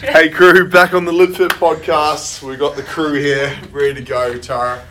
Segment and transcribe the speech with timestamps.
[0.00, 2.42] Hey crew, back on the LiveFit podcast.
[2.42, 4.38] We've got the crew here, ready to go.
[4.38, 4.82] Tara,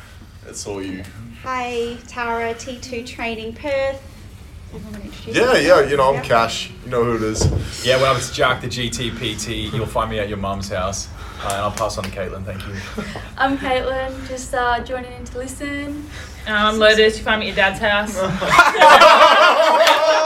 [0.46, 1.04] it's all you.
[1.42, 4.00] Hi, Tara, T2 Training Perth.
[4.72, 6.22] Everyone wanna introduce Yeah, yeah, you know I'm Yeah.
[6.22, 6.70] Cash.
[6.86, 7.84] You know who it is.
[7.84, 9.74] Yeah, well, it's Jack, the GTPT.
[9.74, 11.08] You'll find me at your mum's house.
[11.42, 12.76] Uh, and I'll pass on to Caitlin, thank you.
[13.38, 16.06] I'm Caitlin, just uh, joining in to listen.
[16.46, 17.18] Um, I'm Lotus.
[17.18, 18.16] You find me at your dad's house.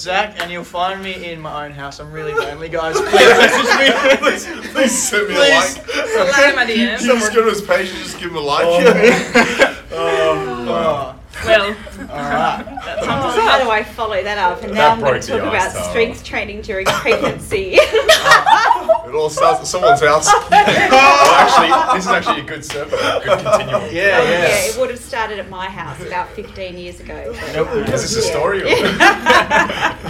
[0.00, 2.00] Zach, and you'll find me in my own house.
[2.00, 2.98] I'm really lonely, guys.
[3.00, 4.16] Please message me.
[4.16, 5.76] please, please send me Please.
[5.76, 6.30] a like.
[6.30, 6.98] Slide in my You DM.
[7.00, 8.64] just go to his page and just give him a like.
[8.66, 11.16] Oh, oh, oh.
[11.44, 11.74] Well, all
[12.06, 12.64] right.
[12.84, 14.62] that Oh, how do I follow that up?
[14.62, 15.84] And That now I'm going to talk about Tara.
[15.90, 17.76] strength training during pregnancy.
[17.76, 20.26] It all starts at someone's house.
[20.26, 23.82] Well, actually, this is actually a good circle, a good continuum.
[23.84, 24.66] Yeah, yeah, yeah.
[24.68, 27.34] it would have started at my house about 15 years ago.
[27.54, 27.88] Nope.
[27.88, 28.30] Is this a yeah.
[28.30, 28.62] story?
[28.62, 28.66] Or?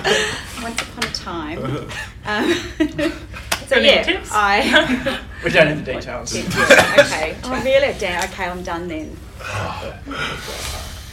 [0.62, 1.88] Once upon a time.
[2.27, 2.52] Um,
[3.66, 4.28] so Any yeah, tips?
[4.30, 5.19] I.
[5.42, 6.36] We don't need the details.
[6.36, 7.34] Okay.
[7.44, 7.94] Oh, really?
[7.98, 8.22] Damn.
[8.25, 9.16] Okay, I'm done then.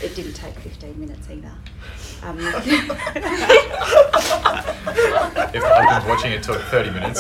[0.04, 1.54] It didn't take 15 minutes either.
[2.24, 2.38] Um,
[5.54, 7.20] If I've been watching, it took 30 minutes.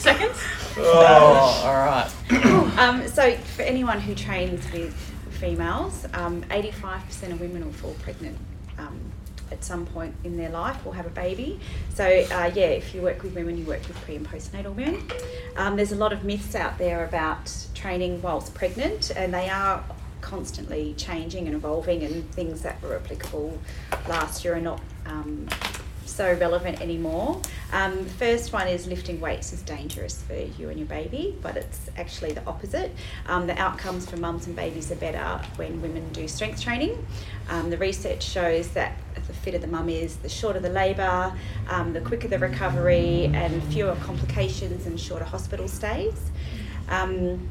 [0.00, 0.38] seconds.
[0.78, 2.08] Oh, all right.
[2.78, 4.94] um, so, for anyone who trains with
[5.30, 8.38] females, um, 85% of women will fall pregnant
[8.78, 8.98] um,
[9.50, 11.60] at some point in their life or have a baby.
[11.94, 15.08] So, uh, yeah, if you work with women, you work with pre and postnatal women.
[15.56, 19.84] Um, there's a lot of myths out there about training whilst pregnant, and they are
[20.20, 23.58] constantly changing and evolving, and things that were applicable
[24.08, 24.80] last year are not.
[25.06, 25.48] Um,
[26.08, 27.40] so relevant anymore.
[27.72, 31.56] Um, the first one is lifting weights is dangerous for you and your baby, but
[31.56, 32.92] it's actually the opposite.
[33.26, 37.06] Um, the outcomes for mums and babies are better when women do strength training.
[37.48, 41.32] Um, the research shows that the fitter the mum is, the shorter the labour,
[41.68, 46.30] um, the quicker the recovery, and fewer complications and shorter hospital stays.
[46.88, 47.48] Um,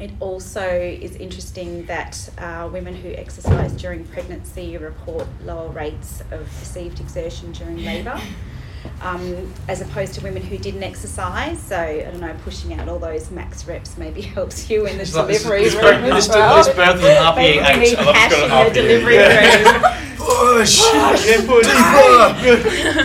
[0.00, 6.46] it also is interesting that uh, women who exercise during pregnancy report lower rates of
[6.58, 8.20] perceived exertion during labour.
[9.00, 12.98] Um, as opposed to women who didn't exercise, so I don't know, pushing out all
[12.98, 16.12] those max reps maybe helps you in the It's like this- delivery this room birth-
[16.14, 16.56] as this- well.
[16.56, 17.78] this birth is RPE Maybe eight.
[17.78, 19.72] need I love cash in the an delivery Yeah.
[19.72, 19.82] room.
[20.16, 20.82] Push!
[21.28, 21.64] Input.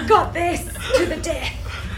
[0.07, 0.61] Got this
[0.97, 1.53] to the death.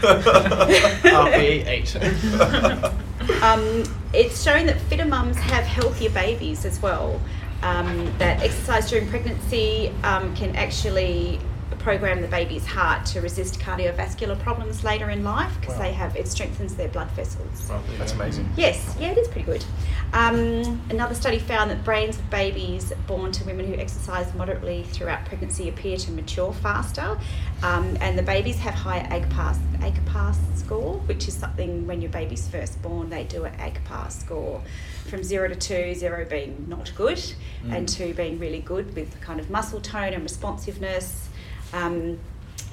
[1.02, 3.00] RPE eight.
[3.42, 7.20] Um, it's shown that fitter mums have healthier babies as well.
[7.62, 11.38] Um, that exercise during pregnancy um, can actually
[11.80, 15.82] program the baby's heart to resist cardiovascular problems later in life because Wow.
[15.82, 17.70] they have it strengthens their blood vessels.
[17.98, 18.48] That's amazing.
[18.56, 19.64] Yes, yeah, it is pretty good.
[20.12, 25.24] Um, another study found that brains of babies born to women who exercise moderately throughout
[25.24, 27.18] pregnancy appear to mature faster,
[27.62, 32.46] um, and the babies have higher AGPAS, AGPAS score, which is something when your baby's
[32.48, 34.60] first born, they do an AGPAS score
[35.08, 37.20] from zero to two, zero being not good,
[37.70, 41.28] and two being really good with kind of muscle tone and responsiveness.
[41.72, 42.18] Um,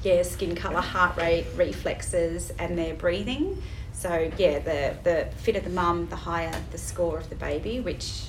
[0.04, 3.62] yeah, skin colour, heart rate, reflexes, and their breathing.
[3.94, 8.28] So yeah, the the fitter the mum, the higher the score of the baby, which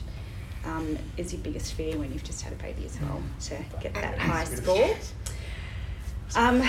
[0.65, 3.95] um, is your biggest fear when you've just had a baby as well to get
[3.95, 4.97] that high score.
[6.37, 6.63] Um,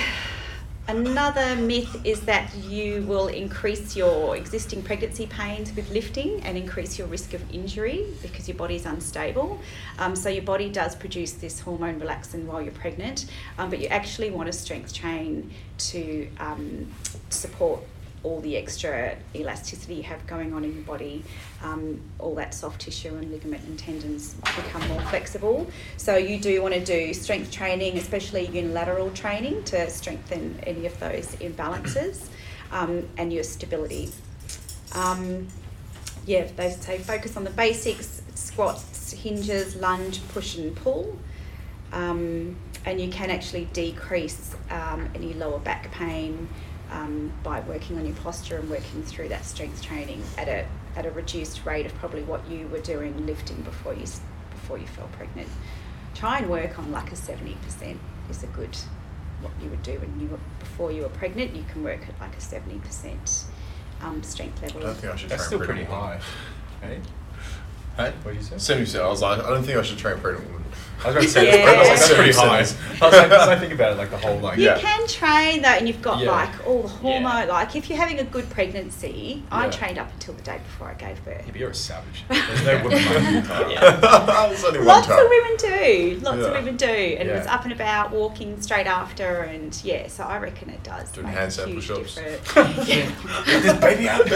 [0.89, 6.97] another myth is that you will increase your existing pregnancy pains with lifting and increase
[6.97, 9.59] your risk of injury because your body is unstable.
[9.99, 13.27] Um, so your body does produce this hormone relaxin while you're pregnant,
[13.59, 16.91] um, but you actually want to strength train to um,
[17.29, 17.81] support
[18.23, 21.23] all the extra elasticity you have going on in your body,
[21.63, 25.69] um, all that soft tissue and ligament and tendons become more flexible.
[25.97, 30.99] So you do want to do strength training, especially unilateral training, to strengthen any of
[30.99, 32.27] those imbalances
[32.71, 34.11] um, and your stability.
[34.93, 35.47] Um,
[36.25, 41.17] yeah, they say focus on the basics: squats, hinges, lunge, push, and pull.
[41.91, 42.55] Um,
[42.85, 46.47] and you can actually decrease um, any lower back pain
[46.91, 50.65] um, by working on your posture and working through that strength training at a
[50.95, 54.05] at a reduced rate of probably what you were doing lifting before you
[54.51, 55.47] before you fell pregnant.
[56.15, 57.99] Try and work on like a seventy percent
[58.29, 58.75] is a good
[59.41, 61.55] what you would do when you were before you were pregnant.
[61.55, 63.45] You can work at like a seventy percent
[64.01, 64.81] um, strength I level.
[64.81, 66.19] don't think I should That's train still pretty high.
[66.81, 66.99] Hey?
[67.97, 68.13] Hey?
[68.23, 68.57] What did you say?
[68.57, 69.03] Seventy percent.
[69.03, 70.58] I was like, I don't think I should train pregnant women.
[71.01, 71.65] I was about to say Yeah.
[71.65, 72.59] that's, that's pretty high.
[72.59, 72.79] I Sense.
[73.01, 74.79] was like, 'cause I think about it like the whole like You Yeah.
[74.79, 76.31] can train though, and you've got Yeah.
[76.31, 77.21] like all the hormone.
[77.23, 77.53] Yeah.
[77.53, 80.93] Like if you're having a good pregnancy, I trained up until the day before I
[80.95, 81.37] gave birth.
[81.45, 82.25] Yeah, but you're a savage.
[82.29, 83.69] There's no woman like you, Tara.
[84.49, 85.23] There's Lots Tara.
[85.23, 86.19] of women do.
[86.21, 86.43] Lots Yeah.
[86.47, 90.07] of women do, and it was up and about, walking straight after, and yeah.
[90.07, 92.15] So I reckon it does Doing make handstand a huge push-ups.
[92.15, 92.87] difference.
[92.89, 93.09] yeah.
[93.45, 94.29] This baby out.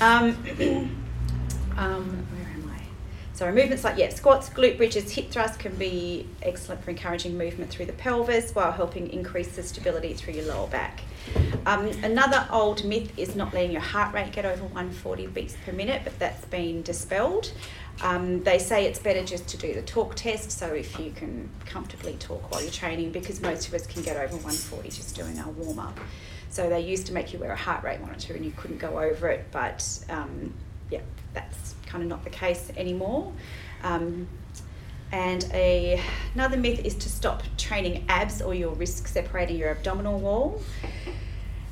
[0.00, 0.36] Um,
[1.78, 2.25] um,
[3.36, 7.70] So movements like yeah, squats, glute bridges, hip thrust can be excellent for encouraging movement
[7.70, 11.02] through the pelvis while helping increase the stability through your lower back.
[11.66, 15.72] Um, another old myth is not letting your heart rate get over 140 beats per
[15.72, 17.52] minute, but that's been dispelled.
[18.00, 21.50] Um, they say it's better just to do the talk test, so if you can
[21.66, 25.38] comfortably talk while you're training, because most of us can get over 140 just doing
[25.40, 26.00] our warm up.
[26.48, 28.98] So they used to make you wear a heart rate monitor and you couldn't go
[28.98, 30.54] over it, but um,
[30.90, 31.00] yeah,
[31.34, 33.32] that's kind of not the case anymore.
[33.82, 34.28] Um,
[35.12, 36.02] and a,
[36.34, 40.60] another myth is to stop training abs or you'll risk separating your abdominal wall.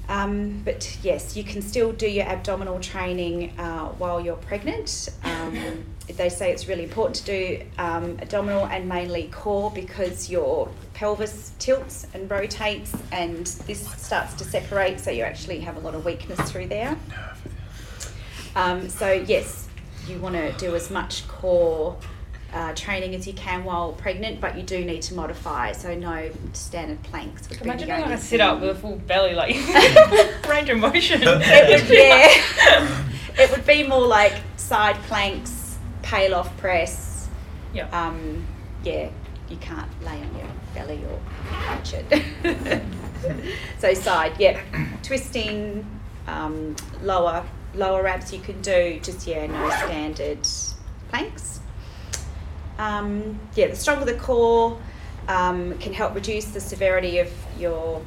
[0.08, 5.08] Um, but yes, you can still do your abdominal training uh, while you're pregnant.
[5.24, 5.84] Um,
[6.16, 11.52] they say it's really important to do um, abdominal and mainly core because your pelvis
[11.58, 16.04] tilts and rotates, and this starts to separate, so you actually have a lot of
[16.04, 16.96] weakness through there.
[18.56, 19.68] Um, so yes,
[20.06, 21.96] you want to do as much core
[22.52, 25.72] uh, training as you can while pregnant, but you do need to modify.
[25.72, 27.48] So no standard planks.
[27.48, 29.56] Would Imagine the being on only a sit up with a full belly, like
[30.48, 31.22] range of motion.
[31.24, 33.04] It would, yeah.
[33.38, 37.28] it would be more like side planks, Pallof press.
[37.72, 37.88] Yeah.
[37.90, 38.46] Um,
[38.84, 39.10] yeah,
[39.48, 41.20] you can't lay on your belly or
[41.50, 42.82] punch it.
[43.78, 44.60] so side, yeah,
[45.02, 45.84] twisting,
[46.28, 47.44] um, lower
[47.76, 49.00] lower abs you can do.
[49.02, 50.46] Just yeah, no standard
[51.08, 51.60] planks.
[52.78, 54.78] Um, yeah, the stronger the core
[55.28, 58.02] um, can help reduce the severity of your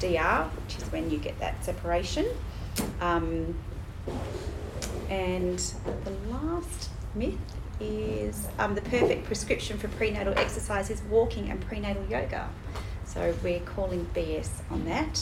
[0.00, 2.26] DR, which is when you get that separation.
[3.00, 3.54] Um,
[5.08, 5.58] and
[6.04, 7.38] the last myth
[7.80, 12.48] is um, the perfect prescription for prenatal exercise is walking and prenatal yoga.
[13.04, 15.18] So we're calling BS on that.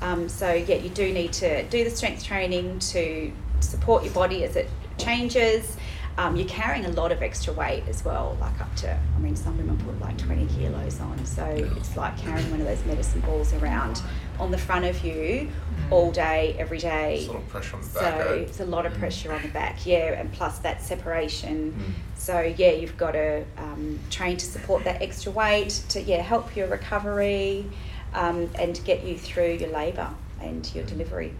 [0.00, 4.44] Um, so yeah, you do need to do the strength training to support your body
[4.44, 4.68] as it
[4.98, 5.76] changes.
[6.16, 9.36] Um, you're carrying a lot of extra weight as well, like up to, I mean,
[9.36, 11.24] some women put like 20 kilos on.
[11.24, 14.02] So it's like carrying one of those medicine balls around
[14.40, 15.48] on the front of you
[15.92, 17.18] all day, every day.
[17.18, 18.20] There's a lot of pressure on the So back.
[18.26, 18.32] eh?
[18.34, 21.72] it's a lot of pressure on the back, yeah, and plus that separation.
[21.72, 22.18] Mm.
[22.20, 26.56] So yeah, you've got to um, train to support that extra weight to yeah help
[26.56, 27.64] your recovery
[28.14, 30.10] um, and get you through your labour
[30.40, 31.34] and your delivery.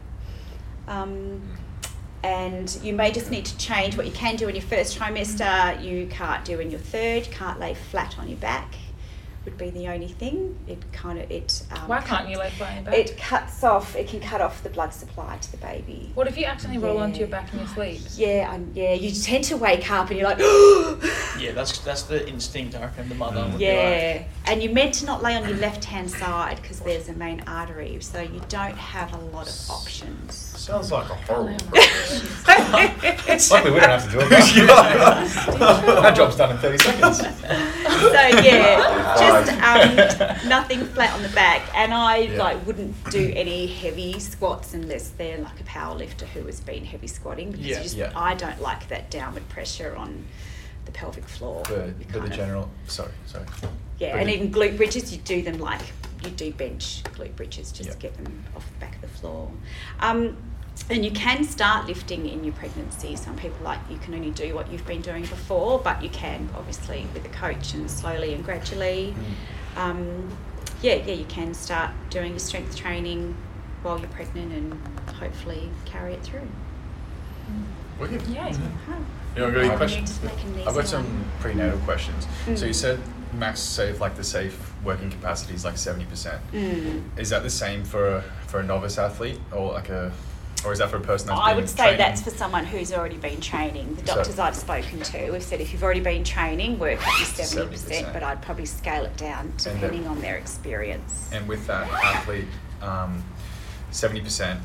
[0.86, 1.42] Um,
[2.22, 5.82] and you may just need to change what you can do in your first trimester.
[5.82, 7.24] You can't do in your third.
[7.30, 8.74] Can't lay flat on your back.
[9.48, 10.58] Would be the only thing.
[10.66, 11.62] It kind of it.
[11.70, 12.94] Um, Why can't cuts- you lay flat on your back?
[12.94, 13.96] It cuts off.
[13.96, 16.10] It can cut off the blood supply to the baby.
[16.12, 18.02] What if you accidentally roll onto your back in your sleep?
[18.14, 18.92] Yeah, um, yeah.
[18.92, 20.38] You tend to wake up and you're like,
[21.40, 24.24] Yeah, that's that's the instinct I reckon the mother would be yeah.
[24.44, 27.42] And you're meant to not lay on your left hand side because there's a main
[27.46, 30.34] artery, so you don't have a lot of options.
[30.34, 33.50] Sounds like a horrible practice.
[33.50, 35.60] Luckily, we don't have to do it.
[36.04, 37.18] Our job's done in 30 seconds.
[37.18, 41.62] so yeah, just um, nothing flat on the back.
[41.74, 42.38] And I Yeah.
[42.38, 46.84] like wouldn't do any heavy squats unless they're like a power lifter who has been
[46.84, 47.76] heavy squatting because Yeah.
[47.76, 48.12] you just, Yeah.
[48.16, 50.24] I don't like that downward pressure on
[50.84, 51.64] the pelvic floor.
[51.66, 52.70] For, the kind of- general.
[52.86, 53.44] Sorry, sorry.
[53.98, 55.82] Yeah, But and the- even glute bridges, you do them like
[56.24, 57.94] you do bench glute bridges, just Yeah.
[57.96, 59.50] get them off the back of the floor.
[60.00, 60.36] Um,
[60.90, 63.14] and you can start lifting in your pregnancy.
[63.16, 66.48] Some people like you can only do what you've been doing before, but you can
[66.56, 69.14] obviously with a coach and slowly and gradually.
[69.76, 69.80] Mm.
[69.80, 70.36] Um,
[70.82, 73.36] yeah, yeah, you can start doing your strength training
[73.82, 74.78] while you're pregnant and
[75.16, 76.48] hopefully carry it through.
[78.00, 78.22] Wicked.
[78.28, 78.52] Yay.
[78.86, 78.94] Huh.
[79.36, 80.08] You know, any I've- questions?
[80.10, 80.86] Just make I've easy got one.
[80.86, 82.26] some prenatal questions.
[82.44, 82.66] So Mm.
[82.68, 83.00] you said
[83.34, 86.40] max safe, like the safe working capacity is like 70%.
[86.52, 87.02] Mm.
[87.18, 90.12] Is that the same for for a novice athlete or like a,
[90.64, 91.98] or is that for a person that's I been would say training?
[91.98, 93.94] that's for someone who's already been training.
[93.96, 97.14] The So- doctors I've spoken to have said if you've already been training, work up
[97.18, 98.12] to 70%, 70%.
[98.12, 101.28] but I'd probably scale it down depending on their experience.
[101.32, 102.46] And with that athlete,
[102.82, 103.22] um,
[103.90, 104.60] 70%,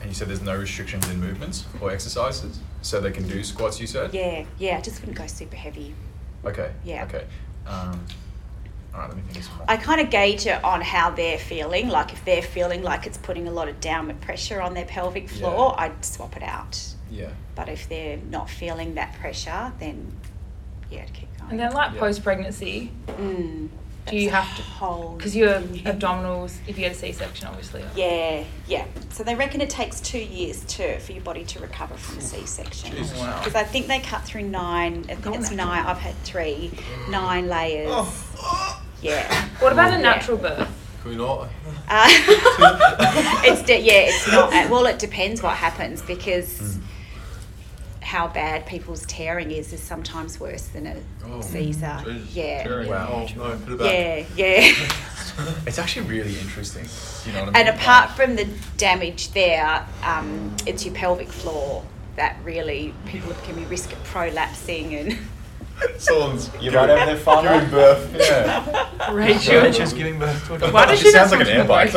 [0.00, 3.80] and you said there's no restrictions in movements or exercises, so they can do squats.
[3.80, 4.12] You said.
[4.12, 5.94] Yeah, yeah, I just wouldn't go super heavy.
[6.44, 6.72] Okay.
[6.84, 7.04] Yeah.
[7.04, 7.24] Okay.
[7.66, 8.04] Um,
[8.94, 9.08] all right.
[9.08, 9.60] Let me think of some.
[9.68, 11.88] I kind of gauge it on how they're feeling.
[11.88, 15.28] Like if they're feeling like it's putting a lot of downward pressure on their pelvic
[15.28, 15.84] floor, Yeah.
[15.84, 16.80] I'd swap it out.
[17.10, 17.30] Yeah.
[17.54, 20.12] But if they're not feeling that pressure, then
[20.90, 21.50] yeah, to keep going.
[21.52, 22.00] And then like Yeah.
[22.00, 23.68] post pregnancy, Mm,
[24.06, 25.16] do you have to hold?
[25.18, 27.82] because your abdominals, if you had a C-section, obviously.
[27.82, 28.84] are- Yeah, yeah.
[29.10, 32.20] So they reckon it takes two years to for your body to recover from a
[32.20, 32.94] C-section.
[32.96, 33.18] Jesus.
[33.18, 33.38] Wow.
[33.38, 35.04] Because I think they cut through nine.
[35.08, 35.84] I think it's nine.
[35.86, 36.70] I've had three,
[37.08, 37.88] nine layers.
[37.90, 38.73] Oh.
[39.04, 39.44] Yeah.
[39.60, 40.00] What about a Yeah.
[40.02, 40.68] natural birth?
[41.02, 41.48] Can we not?
[41.88, 42.06] Uh,
[43.44, 44.52] it's de- yeah, it's not.
[44.52, 46.78] uh, Well, it depends what happens because
[48.00, 50.96] how bad people's tearing is is sometimes worse than a
[51.26, 52.00] Oh, Caesar.
[52.04, 52.34] Jesus.
[52.34, 52.62] Yeah.
[52.62, 52.88] Tearing.
[52.88, 53.26] Wow.
[53.28, 54.26] Oh, no, put it back.
[54.36, 54.74] Yeah, yeah.
[55.66, 56.86] It's actually really interesting.
[57.26, 57.66] You know what I mean?
[57.68, 58.46] and apart Like- from the
[58.76, 61.82] damage there, um, it's your pelvic floor
[62.16, 65.18] that really people can be risk of prolapsing and.
[65.98, 67.54] Someone's You right over there, farmer?
[67.54, 68.14] giving birth.
[68.18, 69.12] Yeah.
[69.12, 69.70] Rachel.
[69.72, 71.90] Just giving birth to a Why does She she sounds like an much air bike.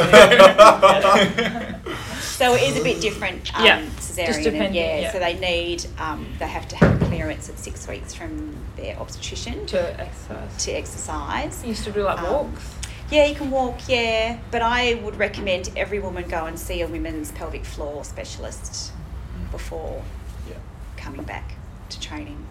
[2.37, 5.11] So it is a bit different, um, Yeah, cesarean, just and yeah, yeah.
[5.11, 9.65] So they need, um, they have to have clearance at six weeks from their obstetrician
[9.67, 10.67] to, to exercise.
[10.67, 11.63] exercise.
[11.63, 12.75] You used to do like Um, walks.
[13.09, 16.87] Yeah, you can walk, yeah, but I would recommend every woman go and see a
[16.87, 18.91] women's pelvic floor specialist
[19.51, 20.03] before
[20.47, 20.57] Yeah.
[20.95, 21.53] coming back
[21.89, 22.45] to training.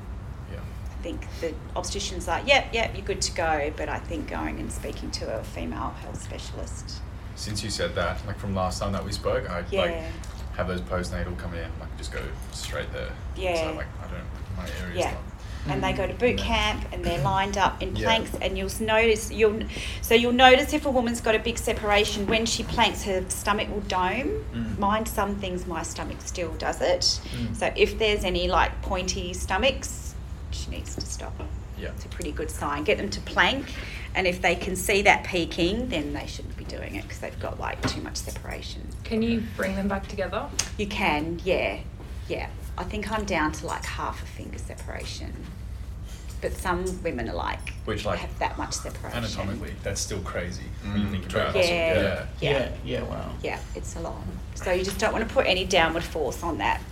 [1.06, 1.12] Yeah.
[1.14, 4.58] I think the obstetrician's like, yep, yep, you're good to go, but I think going
[4.58, 7.00] and speaking to a female health specialist.
[7.36, 9.94] Since you said that, like from last time that we spoke, I like
[10.56, 12.22] have those postnatal come in, like just go
[12.52, 13.10] straight there.
[13.36, 13.70] Yeah.
[13.70, 14.24] So like I don't,
[14.56, 15.10] my area's Yeah.
[15.12, 15.20] not.
[15.68, 18.06] and they go to boot camp and they're lined up in Yeah.
[18.06, 19.62] planks and you'll notice you'll
[20.00, 23.68] so you'll notice if a woman's got a big separation when she planks her stomach
[23.68, 24.78] will dome Mm.
[24.78, 27.00] mine some things my stomach still does it
[27.34, 27.56] Mm.
[27.56, 30.05] so if there's any like pointy stomachs
[30.66, 31.32] she needs to stop
[31.78, 31.88] Yeah.
[31.90, 33.66] it's a pretty good sign get them to plank
[34.14, 37.38] and if they can see that peaking then they shouldn't be doing it because they've
[37.40, 40.46] got like too much separation Can you bring them back together?
[40.78, 41.78] you can yeah
[42.28, 45.32] yeah i think i'm down to like half a finger separation
[46.42, 49.16] but some women are like Which, like, have that much separation.
[49.24, 51.60] Anatomically, that's still crazy when you Mm, think about yeah.
[51.62, 51.66] it.
[51.66, 52.02] Yeah.
[52.02, 52.26] Yeah.
[52.40, 52.50] Yeah.
[52.50, 53.32] Yeah, yeah, wow.
[53.42, 54.20] Yeah, it's a lot.
[54.54, 56.82] So you just don't want to put any downward force on that.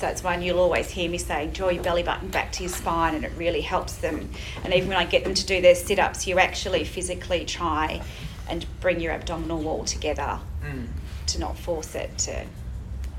[0.00, 2.72] So it's one you'll always hear me saying, draw your belly button back to your
[2.72, 4.30] spine, and it really helps them.
[4.64, 8.00] And even when I get them to do their sit ups, you actually physically try
[8.48, 10.86] and bring your abdominal wall together Mm.
[11.26, 12.46] to not force it to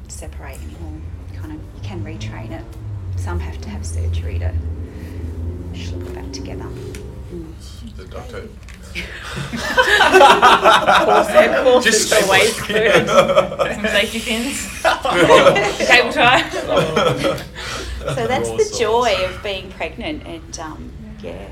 [0.08, 1.02] separate anymore.
[1.36, 2.66] Kind of, you can retrain it.
[3.16, 4.52] Some have to have surgery to
[5.76, 6.66] slip it back together.
[6.66, 7.96] Mm.
[7.96, 8.34] The duct
[8.94, 9.06] tape.
[9.62, 13.08] Of course, of course Just it's always staple
[13.76, 14.82] Some safety pins.
[15.88, 16.50] Cable tie.
[18.16, 21.48] So that's the joy of being pregnant and um, yeah,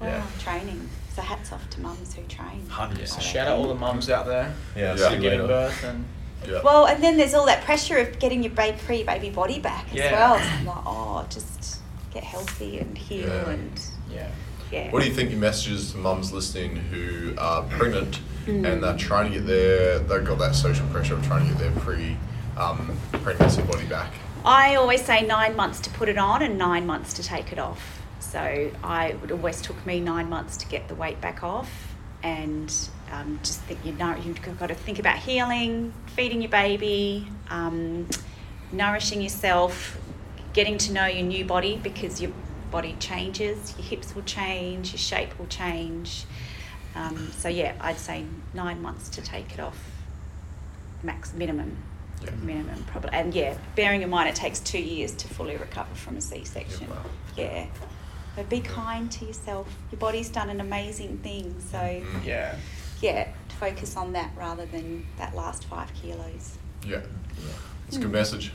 [0.00, 0.22] Yeah.
[0.40, 0.88] training.
[1.14, 2.66] So hats off to mums who train.
[2.68, 3.22] Hundred So percent.
[3.34, 4.94] shout out all the mums out there Yeah.
[4.94, 4.96] Yeah.
[4.96, 5.48] see for you giving later.
[5.48, 6.04] birth and
[6.48, 6.60] Yeah.
[6.64, 9.94] Well, and then there's all that pressure of getting your ba- pre-baby body back as
[9.98, 10.12] Yeah.
[10.12, 10.38] well.
[10.38, 11.78] So I'm like, oh, just
[12.14, 13.50] get healthy and heal Yeah.
[13.50, 14.28] and yeah.
[14.72, 14.90] Yeah.
[14.90, 18.66] What do you think your message is to mums listening who are pregnant Mm.
[18.66, 21.58] and they're trying to get their, they've got that social pressure of trying to get
[21.60, 22.16] their pre
[22.56, 24.10] um, pregnancy body back?
[24.44, 27.60] I always say nine months to put it on and nine months to take it
[27.60, 28.02] off.
[28.18, 28.40] So
[28.82, 32.74] I it always took me nine months to get the weight back off, and
[33.12, 38.08] um, just think you know you've got to think about healing, feeding your baby, um,
[38.72, 39.98] nourishing yourself,
[40.52, 42.32] getting to know your new body because your
[42.72, 46.24] body changes, your hips will change, your shape will change.
[46.96, 48.24] Um, so yeah, I'd say
[48.54, 49.78] nine months to take it off,
[51.02, 51.76] max minimum
[52.24, 52.30] Yeah.
[52.42, 56.16] minimum probably and yeah bearing in mind it takes two years to fully recover from
[56.16, 57.04] a c-section Yeah, wow.
[57.36, 57.66] yeah
[58.36, 62.24] but be kind to yourself your body's done an amazing thing so Mm.
[62.24, 62.54] Yeah.
[63.00, 63.26] yeah
[63.58, 67.00] focus on that rather than that last five kilos Yeah.
[67.88, 68.12] It's a good Mm.
[68.12, 68.52] message.